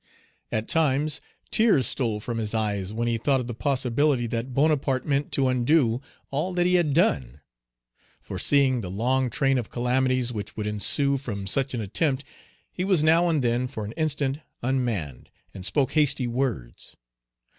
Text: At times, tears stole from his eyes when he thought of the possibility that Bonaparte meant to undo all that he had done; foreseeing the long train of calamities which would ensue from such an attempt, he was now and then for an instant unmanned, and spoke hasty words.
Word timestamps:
At 0.51 0.67
times, 0.67 1.21
tears 1.51 1.85
stole 1.85 2.19
from 2.19 2.39
his 2.39 2.55
eyes 2.55 2.91
when 2.91 3.07
he 3.07 3.19
thought 3.19 3.39
of 3.39 3.45
the 3.45 3.53
possibility 3.53 4.25
that 4.25 4.51
Bonaparte 4.51 5.05
meant 5.05 5.31
to 5.33 5.47
undo 5.47 6.01
all 6.31 6.55
that 6.55 6.65
he 6.65 6.73
had 6.73 6.95
done; 6.95 7.39
foreseeing 8.19 8.81
the 8.81 8.89
long 8.89 9.29
train 9.29 9.59
of 9.59 9.69
calamities 9.69 10.31
which 10.33 10.57
would 10.57 10.65
ensue 10.65 11.17
from 11.19 11.45
such 11.45 11.75
an 11.75 11.81
attempt, 11.81 12.23
he 12.71 12.83
was 12.83 13.03
now 13.03 13.29
and 13.29 13.43
then 13.43 13.67
for 13.67 13.85
an 13.85 13.91
instant 13.91 14.39
unmanned, 14.63 15.29
and 15.53 15.63
spoke 15.67 15.91
hasty 15.91 16.25
words. 16.25 16.97